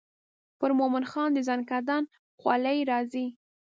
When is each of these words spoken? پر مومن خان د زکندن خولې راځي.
پر 0.59 0.69
مومن 0.79 1.03
خان 1.11 1.29
د 1.33 1.39
زکندن 1.47 2.03
خولې 2.39 2.77
راځي. 2.91 3.27